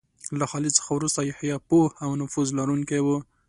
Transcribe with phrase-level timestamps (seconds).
[0.39, 3.07] له خالد څخه وروسته یحیی پوه او نفوذ لرونکی و.